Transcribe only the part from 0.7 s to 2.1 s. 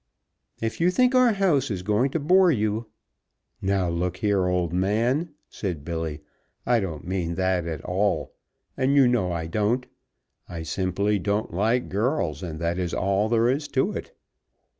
you think our house is going